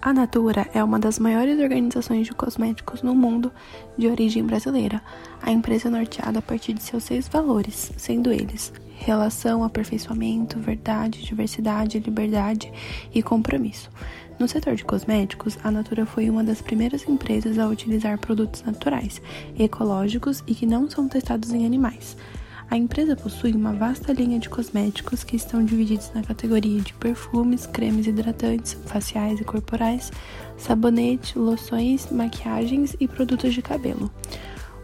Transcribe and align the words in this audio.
A 0.00 0.12
Natura 0.12 0.68
é 0.72 0.84
uma 0.84 0.98
das 0.98 1.18
maiores 1.18 1.58
organizações 1.58 2.26
de 2.26 2.32
cosméticos 2.32 3.02
no 3.02 3.14
mundo 3.14 3.50
de 3.98 4.06
origem 4.06 4.44
brasileira. 4.44 5.02
A 5.42 5.50
empresa 5.50 5.88
é 5.88 5.90
norteada 5.90 6.38
a 6.38 6.42
partir 6.42 6.74
de 6.74 6.82
seus 6.82 7.04
seis 7.04 7.26
valores, 7.26 7.92
sendo 7.96 8.32
eles 8.32 8.72
relação, 8.98 9.62
aperfeiçoamento, 9.62 10.58
verdade, 10.58 11.22
diversidade, 11.22 11.98
liberdade 11.98 12.72
e 13.14 13.22
compromisso. 13.22 13.90
No 14.38 14.48
setor 14.48 14.74
de 14.74 14.84
cosméticos, 14.84 15.58
a 15.64 15.70
Natura 15.70 16.04
foi 16.04 16.28
uma 16.28 16.44
das 16.44 16.60
primeiras 16.60 17.06
empresas 17.08 17.58
a 17.58 17.66
utilizar 17.68 18.18
produtos 18.18 18.62
naturais, 18.62 19.20
ecológicos 19.58 20.42
e 20.46 20.54
que 20.54 20.66
não 20.66 20.90
são 20.90 21.08
testados 21.08 21.52
em 21.52 21.64
animais. 21.64 22.16
A 22.68 22.76
empresa 22.76 23.14
possui 23.14 23.52
uma 23.52 23.72
vasta 23.72 24.12
linha 24.12 24.38
de 24.38 24.48
cosméticos 24.48 25.22
que 25.22 25.36
estão 25.36 25.64
divididos 25.64 26.10
na 26.12 26.22
categoria 26.22 26.80
de 26.80 26.92
perfumes, 26.94 27.64
cremes 27.66 28.06
hidratantes, 28.06 28.76
faciais 28.86 29.40
e 29.40 29.44
corporais, 29.44 30.10
sabonete, 30.58 31.38
loções, 31.38 32.10
maquiagens 32.10 32.96
e 32.98 33.06
produtos 33.06 33.54
de 33.54 33.62
cabelo. 33.62 34.10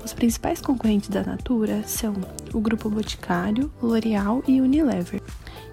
Os 0.04 0.12
principais 0.12 0.60
concorrentes 0.60 1.08
da 1.08 1.22
Natura 1.22 1.82
são 1.86 2.14
o 2.52 2.60
Grupo 2.60 2.88
Boticário, 2.88 3.70
L'Oréal 3.82 4.42
e 4.46 4.60
Unilever, 4.60 5.20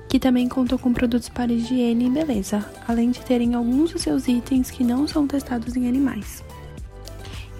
que 0.08 0.20
também 0.20 0.50
contou 0.50 0.80
com 0.80 0.92
produtos 0.92 1.30
para 1.30 1.54
higiene 1.54 2.08
e 2.08 2.10
beleza, 2.10 2.66
além 2.88 3.12
de 3.12 3.22
terem 3.22 3.54
alguns 3.54 3.92
dos 3.92 4.02
seus 4.02 4.28
itens 4.28 4.72
que 4.72 4.84
não 4.84 5.08
são 5.08 5.28
testados 5.28 5.76
em 5.76 5.88
animais. 5.88 6.44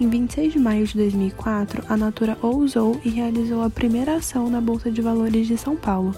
Em 0.00 0.08
26 0.08 0.54
de 0.54 0.58
maio 0.58 0.86
de 0.86 0.96
2004, 0.96 1.84
a 1.86 1.94
Natura 1.94 2.38
ousou 2.40 2.98
e 3.04 3.10
realizou 3.10 3.62
a 3.62 3.68
primeira 3.68 4.14
ação 4.14 4.48
na 4.48 4.58
Bolsa 4.58 4.90
de 4.90 5.02
Valores 5.02 5.46
de 5.46 5.58
São 5.58 5.76
Paulo. 5.76 6.14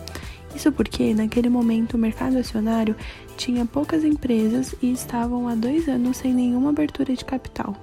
Isso 0.55 0.71
porque, 0.71 1.13
naquele 1.13 1.49
momento, 1.49 1.95
o 1.95 1.99
mercado 1.99 2.39
acionário 2.39 2.95
tinha 3.37 3.67
poucas 3.67 4.05
empresas 4.05 4.73
e 4.81 4.93
estavam 4.93 5.49
há 5.49 5.57
dois 5.57 5.89
anos 5.89 6.19
sem 6.19 6.33
nenhuma 6.33 6.71
abertura 6.71 7.13
de 7.13 7.25
capital. 7.25 7.75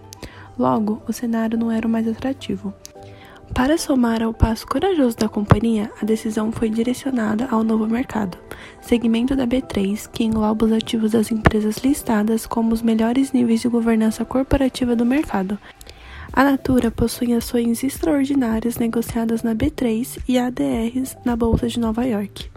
Logo, 0.57 1.01
o 1.05 1.11
cenário 1.11 1.59
não 1.59 1.69
era 1.69 1.85
o 1.85 1.89
mais 1.89 2.07
atrativo. 2.07 2.73
Para 3.53 3.77
somar 3.77 4.21
ao 4.21 4.33
passo 4.33 4.65
corajoso 4.65 5.17
da 5.17 5.27
companhia, 5.27 5.91
a 6.01 6.05
decisão 6.05 6.51
foi 6.51 6.69
direcionada 6.69 7.47
ao 7.51 7.63
novo 7.63 7.87
mercado, 7.87 8.37
segmento 8.79 9.35
da 9.35 9.45
B3, 9.45 10.07
que 10.09 10.23
engloba 10.23 10.65
os 10.65 10.71
ativos 10.71 11.11
das 11.11 11.31
empresas 11.31 11.77
listadas 11.77 12.45
como 12.45 12.73
os 12.73 12.81
melhores 12.81 13.33
níveis 13.33 13.59
de 13.59 13.67
governança 13.67 14.23
corporativa 14.23 14.95
do 14.95 15.05
mercado, 15.05 15.57
a 16.31 16.43
Natura 16.43 16.91
possui 16.91 17.33
ações 17.33 17.83
extraordinárias 17.83 18.77
negociadas 18.77 19.43
na 19.43 19.55
B3 19.55 20.19
e 20.27 20.37
ADRs 20.37 21.17
na 21.25 21.35
Bolsa 21.35 21.67
de 21.67 21.79
Nova 21.79 22.05
York. 22.05 22.49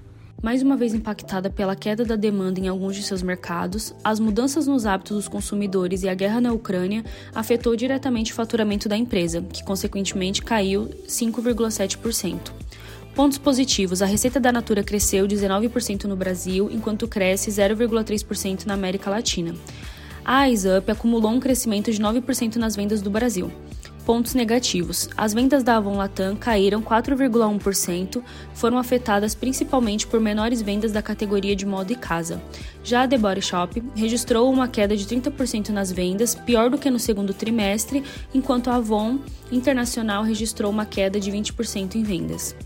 Mais 0.42 0.62
uma 0.62 0.76
vez 0.76 0.92
impactada 0.92 1.48
pela 1.48 1.76
queda 1.76 2.04
da 2.04 2.16
demanda 2.16 2.58
em 2.58 2.68
alguns 2.68 2.96
de 2.96 3.02
seus 3.02 3.22
mercados, 3.22 3.94
as 4.02 4.18
mudanças 4.18 4.66
nos 4.66 4.84
hábitos 4.84 5.16
dos 5.16 5.28
consumidores 5.28 6.02
e 6.02 6.08
a 6.08 6.14
guerra 6.14 6.40
na 6.40 6.52
Ucrânia 6.52 7.04
afetou 7.34 7.76
diretamente 7.76 8.32
o 8.32 8.34
faturamento 8.34 8.88
da 8.88 8.96
empresa, 8.96 9.40
que 9.40 9.64
consequentemente 9.64 10.42
caiu 10.42 10.90
5,7%. 11.06 12.52
Pontos 13.14 13.38
positivos: 13.38 14.02
a 14.02 14.06
receita 14.06 14.40
da 14.40 14.50
Natura 14.50 14.82
cresceu 14.82 15.26
19% 15.28 16.04
no 16.04 16.16
Brasil, 16.16 16.68
enquanto 16.72 17.06
cresce 17.06 17.50
0,3% 17.50 18.66
na 18.66 18.74
América 18.74 19.10
Latina. 19.10 19.54
A 20.24 20.48
ISUP 20.48 20.90
acumulou 20.90 21.32
um 21.32 21.40
crescimento 21.40 21.90
de 21.90 22.00
9% 22.00 22.56
nas 22.56 22.76
vendas 22.76 23.02
do 23.02 23.10
Brasil. 23.10 23.50
Pontos 24.04 24.34
negativos: 24.34 25.08
as 25.16 25.32
vendas 25.32 25.62
da 25.62 25.76
Avon 25.76 25.96
Latam 25.96 26.34
caíram 26.36 26.82
4,1%, 26.82 28.22
foram 28.52 28.78
afetadas 28.78 29.34
principalmente 29.34 30.06
por 30.06 30.20
menores 30.20 30.60
vendas 30.60 30.90
da 30.90 31.00
categoria 31.00 31.54
de 31.54 31.64
moda 31.64 31.92
e 31.92 31.96
casa. 31.96 32.42
Já 32.82 33.02
a 33.02 33.08
The 33.08 33.18
Body 33.18 33.42
Shop 33.42 33.82
registrou 33.94 34.52
uma 34.52 34.66
queda 34.66 34.96
de 34.96 35.06
30% 35.06 35.68
nas 35.68 35.92
vendas, 35.92 36.34
pior 36.34 36.68
do 36.68 36.78
que 36.78 36.90
no 36.90 36.98
segundo 36.98 37.32
trimestre, 37.32 38.02
enquanto 38.34 38.70
a 38.70 38.76
Avon 38.76 39.18
Internacional 39.52 40.24
registrou 40.24 40.70
uma 40.70 40.86
queda 40.86 41.20
de 41.20 41.30
20% 41.30 41.94
em 41.94 42.02
vendas. 42.02 42.56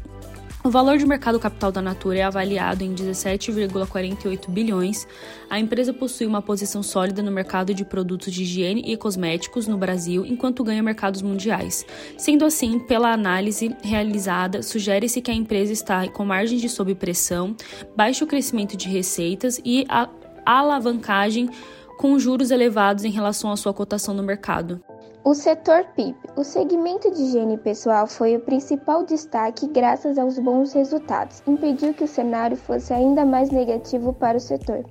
O 0.67 0.69
valor 0.69 0.99
de 0.99 1.07
mercado 1.07 1.39
capital 1.39 1.71
da 1.71 1.81
Natura 1.81 2.19
é 2.19 2.23
avaliado 2.25 2.83
em 2.83 2.93
17,48 2.93 4.51
bilhões. 4.51 5.07
A 5.49 5.61
empresa 5.61 5.93
possui 5.93 6.27
uma 6.27 6.43
posição 6.43 6.83
sólida 6.83 7.23
no 7.23 7.31
mercado 7.31 7.73
de 7.73 7.85
produtos 7.85 8.35
de 8.35 8.43
higiene 8.43 8.83
e 8.85 8.97
cosméticos 8.97 9.69
no 9.69 9.79
Brasil, 9.79 10.27
enquanto 10.27 10.65
ganha 10.65 10.83
mercados 10.83 11.23
mundiais. 11.23 11.87
Sendo 12.19 12.45
assim, 12.45 12.81
pela 12.81 13.13
análise 13.13 13.77
realizada, 13.81 14.61
sugere-se 14.61 15.23
que 15.23 15.31
a 15.31 15.35
empresa 15.35 15.73
está 15.73 16.09
com 16.09 16.25
margens 16.25 16.61
de 16.61 16.69
sob 16.69 16.97
pressão, 16.97 17.55
baixo 17.97 18.27
crescimento 18.27 18.77
de 18.77 18.89
receitas 18.89 19.61
e 19.65 19.87
a 19.89 20.09
alavancagem 20.45 21.49
com 21.97 22.19
juros 22.19 22.51
elevados 22.51 23.05
em 23.05 23.11
relação 23.13 23.53
à 23.53 23.57
sua 23.57 23.73
cotação 23.73 24.13
no 24.13 24.23
mercado. 24.25 24.81
O 25.27 25.35
setor 25.35 25.87
PIP. 25.97 26.17
O 26.37 26.45
segmento 26.45 27.11
de 27.11 27.21
higiene 27.21 27.59
pessoal 27.59 28.07
foi 28.07 28.37
o 28.37 28.41
principal 28.41 29.05
destaque 29.05 29.67
graças 29.67 30.19
aos 30.19 30.39
bons 30.39 30.73
resultados. 30.73 31.43
Impediu 31.49 31.93
que 31.93 32.05
o 32.05 32.07
cenário 32.07 32.57
fosse 32.57 32.93
ainda 32.93 33.25
mais 33.25 33.51
negativo 33.51 34.13
para 34.13 34.37
o 34.37 34.41
setor. 34.41 34.85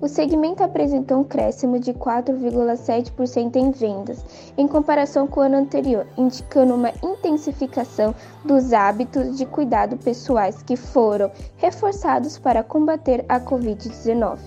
O 0.00 0.06
segmento 0.06 0.62
apresentou 0.62 1.18
um 1.18 1.24
crescimento 1.24 1.82
de 1.82 1.94
4,7% 1.94 3.56
em 3.56 3.72
vendas, 3.72 4.24
em 4.56 4.68
comparação 4.68 5.26
com 5.26 5.40
o 5.40 5.42
ano 5.42 5.56
anterior, 5.56 6.06
indicando 6.16 6.76
uma 6.76 6.92
intensificação 7.02 8.14
dos 8.44 8.72
hábitos 8.72 9.36
de 9.36 9.44
cuidado 9.44 9.96
pessoais 9.96 10.62
que 10.62 10.76
foram 10.76 11.28
reforçados 11.56 12.38
para 12.38 12.62
combater 12.62 13.24
a 13.28 13.40
Covid-19. 13.40 14.38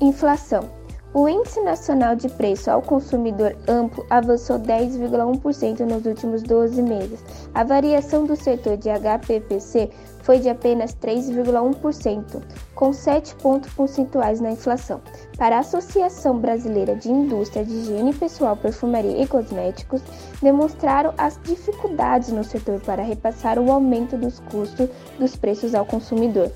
Inflação. 0.00 0.81
O 1.14 1.28
Índice 1.28 1.60
Nacional 1.60 2.16
de 2.16 2.26
Preço 2.26 2.70
ao 2.70 2.80
Consumidor 2.80 3.54
Amplo 3.68 4.02
avançou 4.08 4.58
10,1% 4.58 5.80
nos 5.80 6.06
últimos 6.06 6.42
12 6.42 6.80
meses. 6.80 7.22
A 7.52 7.62
variação 7.62 8.24
do 8.24 8.34
setor 8.34 8.78
de 8.78 8.88
HPPC 8.88 9.90
foi 10.22 10.38
de 10.38 10.48
apenas 10.48 10.94
3,1%, 10.94 12.42
com 12.74 12.94
7 12.94 13.34
pontos 13.34 13.70
percentuais 13.74 14.40
na 14.40 14.52
inflação. 14.52 15.02
Para 15.36 15.56
a 15.56 15.60
Associação 15.60 16.38
Brasileira 16.38 16.96
de 16.96 17.10
Indústria 17.10 17.62
de 17.62 17.74
Higiene 17.74 18.14
Pessoal, 18.14 18.56
Perfumaria 18.56 19.22
e 19.22 19.26
Cosméticos, 19.26 20.00
demonstraram 20.40 21.12
as 21.18 21.38
dificuldades 21.42 22.30
no 22.30 22.42
setor 22.42 22.80
para 22.80 23.02
repassar 23.02 23.58
o 23.58 23.70
aumento 23.70 24.16
dos 24.16 24.40
custos 24.40 24.88
dos 25.18 25.36
preços 25.36 25.74
ao 25.74 25.84
consumidor. 25.84 26.50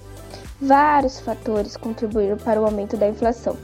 Vários 0.58 1.20
fatores 1.20 1.76
contribuíram 1.76 2.38
para 2.38 2.58
o 2.58 2.64
aumento 2.64 2.96
da 2.96 3.06
inflação 3.06 3.54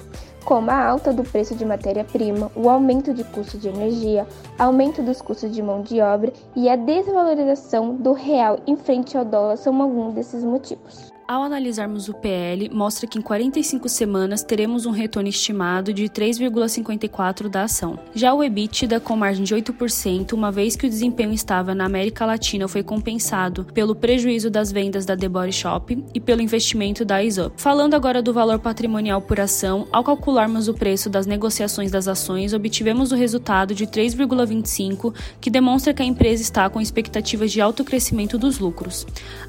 como 0.45 0.71
a 0.71 0.85
alta 0.87 1.13
do 1.13 1.23
preço 1.23 1.55
de 1.55 1.65
matéria-prima, 1.65 2.51
o 2.57 2.69
aumento 2.69 3.13
de 3.13 3.25
custo 3.25 3.59
de 3.59 3.69
energia, 3.69 4.27
aumento 4.59 5.03
dos 5.03 5.21
custos 5.21 5.53
de 5.53 5.63
mão 5.63 5.83
de 5.83 6.01
obra 6.01 6.33
e 6.57 6.69
a 6.69 6.77
desvalorização 6.77 7.95
do 7.95 8.13
real 8.13 8.59
em 8.67 8.77
frente 8.77 9.17
ao 9.17 9.25
dólar 9.25 9.57
são 9.57 9.81
alguns 9.81 10.15
desses 10.15 10.43
motivos. 10.45 11.12
Ao 11.27 11.43
analisarmos 11.43 12.09
o 12.09 12.15
PL, 12.15 12.69
mostra 12.73 13.07
que 13.07 13.17
em 13.17 13.23
45 13.23 13.89
semanas 13.89 14.43
teremos 14.43 14.87
um 14.87 14.91
retorno 14.91 15.29
estimado 15.29 15.93
de 15.93 16.05
3,54 16.05 17.49
da 17.49 17.63
ação. 17.63 17.99
Já 18.13 18.35
o 18.35 18.43
EBITDA 18.43 18.99
com 18.99 19.17
margem 19.17 19.45
de 19.45 19.55
8%, 19.55 20.33
uma 20.33 20.51
vez 20.51 20.75
que 20.75 20.87
o 20.87 20.91
desempenho 20.91 21.33
estava 21.33 21.75
na 21.75 21.85
América 21.85 22.27
Latina 22.27 22.67
foi 22.67 22.83
compensado 22.83 23.65
pelo 23.73 23.95
prejuízo 23.95 24.51
das 24.51 24.73
vendas 24.73 25.07
da 25.07 25.17
The 25.17 25.29
Body 25.29 25.53
Shop 25.53 26.05
e 26.13 26.21
pelo 26.21 26.43
investimento 26.43 27.05
da 27.05 27.23
ISUP. 27.23 27.55
Falando 27.57 27.95
agora 27.95 28.21
do 28.21 28.33
valor 28.33 28.59
patrimonial 28.59 29.23
por 29.23 29.39
ação, 29.39 29.87
ao 29.93 30.03
calcularmos 30.03 30.67
o 30.67 30.75
preço 30.75 31.09
das 31.09 31.25
negociações 31.25 31.91
das 31.91 32.09
ações, 32.09 32.53
obtivemos 32.53 33.13
o 33.13 33.17
resultado 33.17 33.75
de 33.75 33.87
3,25, 33.87 35.15
que 35.41 35.51
demonstra 35.51 35.95
que 35.95 36.03
a 36.03 36.07
empresa 36.07 36.43
está 36.43 36.69
com 36.69 36.81
expectativas 36.81 37.53
de 37.53 37.61
alto 37.61 37.85
crescimento 37.85 38.37
dos 38.37 38.59
lucros. 38.59 39.07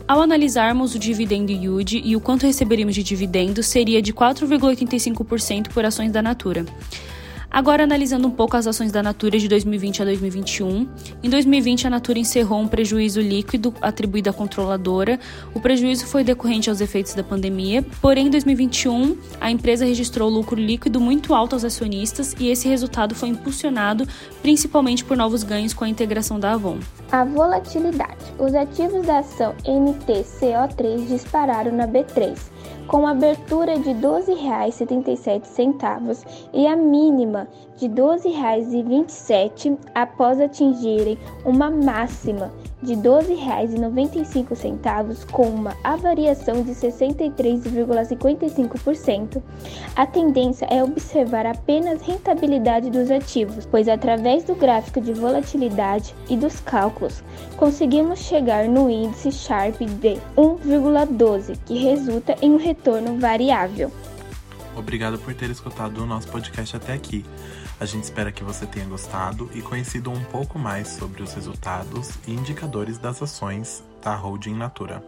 Ao 0.07 0.21
analisarmos 0.21 0.93
o 0.93 0.99
dividendo 0.99 1.51
yield 1.63 2.01
e 2.03 2.15
o 2.15 2.19
quanto 2.19 2.45
receberíamos 2.45 2.95
de 2.95 3.03
dividendos 3.03 3.65
seria 3.67 4.01
de 4.01 4.13
4,85% 4.13 5.69
por 5.69 5.85
ações 5.85 6.11
da 6.11 6.21
Natura. 6.21 6.65
Agora, 7.53 7.83
analisando 7.83 8.27
um 8.27 8.31
pouco 8.31 8.57
as 8.57 8.65
ações 8.65 8.91
da 8.91 9.03
Natura 9.03 9.37
de 9.37 9.47
2020 9.47 10.01
a 10.01 10.05
2021. 10.05 10.89
Em 11.21 11.29
2020, 11.29 11.85
a 11.85 11.89
Natura 11.91 12.17
encerrou 12.17 12.59
um 12.59 12.67
prejuízo 12.67 13.21
líquido 13.21 13.71
atribuído 13.79 14.31
à 14.31 14.33
controladora. 14.33 15.19
O 15.53 15.61
prejuízo 15.61 16.07
foi 16.07 16.23
decorrente 16.23 16.71
aos 16.71 16.81
efeitos 16.81 17.13
da 17.13 17.23
pandemia, 17.23 17.85
porém, 18.01 18.25
em 18.25 18.29
2021, 18.31 19.15
a 19.39 19.51
empresa 19.51 19.85
registrou 19.85 20.31
lucro 20.31 20.59
líquido 20.59 20.99
muito 20.99 21.35
alto 21.35 21.53
aos 21.53 21.63
acionistas 21.63 22.35
e 22.39 22.49
esse 22.49 22.67
resultado 22.67 23.13
foi 23.13 23.29
impulsionado 23.29 24.07
principalmente 24.41 25.05
por 25.05 25.15
novos 25.15 25.43
ganhos 25.43 25.75
com 25.75 25.83
a 25.83 25.89
integração 25.89 26.39
da 26.39 26.53
Avon. 26.53 26.79
A 27.11 27.23
volatilidade. 27.23 28.33
Os 28.39 28.55
ativos 28.55 29.05
da 29.05 29.19
ação 29.19 29.53
NTCO3 29.63 31.07
dispararam 31.07 31.71
na 31.71 31.87
B3 31.87 32.35
com 32.87 33.05
abertura 33.07 33.79
de 33.79 33.89
R$ 33.89 34.01
12,77 34.01 36.25
e 36.53 36.67
a 36.67 36.75
mínima 36.75 37.42
mínima 37.43 37.63
de 37.77 37.87
R$ 37.87 37.93
12,27 37.93 39.77
após 39.93 40.39
atingirem 40.39 41.17
uma 41.43 41.69
máxima 41.69 42.49
de 42.81 42.93
R$ 42.95 43.01
12,95 43.01 45.29
com 45.31 45.43
uma 45.43 45.75
avariação 45.83 46.63
de 46.63 46.71
63,55%, 46.71 49.43
a 49.95 50.05
tendência 50.05 50.67
é 50.69 50.83
observar 50.83 51.45
apenas 51.45 52.01
rentabilidade 52.01 52.89
dos 52.89 53.09
ativos, 53.09 53.65
pois 53.65 53.87
através 53.87 54.43
do 54.43 54.53
gráfico 54.55 54.99
de 54.99 55.13
volatilidade 55.13 56.13
e 56.29 56.35
dos 56.35 56.59
cálculos, 56.59 57.23
conseguimos 57.55 58.19
chegar 58.19 58.67
no 58.67 58.89
índice 58.89 59.31
Sharp 59.31 59.79
de 59.79 60.19
1,12, 60.37 61.57
que 61.65 61.77
resulta 61.77 62.35
em 62.41 62.51
um 62.51 62.57
retorno 62.57 63.17
variável. 63.17 63.89
Obrigado 64.75 65.17
por 65.19 65.33
ter 65.33 65.49
escutado 65.49 66.03
o 66.03 66.05
nosso 66.05 66.27
podcast 66.29 66.75
até 66.75 66.93
aqui. 66.93 67.25
A 67.79 67.85
gente 67.85 68.03
espera 68.03 68.31
que 68.31 68.43
você 68.43 68.65
tenha 68.65 68.85
gostado 68.85 69.49
e 69.53 69.61
conhecido 69.61 70.11
um 70.11 70.23
pouco 70.25 70.57
mais 70.57 70.87
sobre 70.87 71.21
os 71.21 71.33
resultados 71.33 72.11
e 72.27 72.33
indicadores 72.33 72.97
das 72.97 73.21
ações 73.21 73.83
da 74.01 74.15
Holding 74.15 74.55
Natura. 74.55 75.03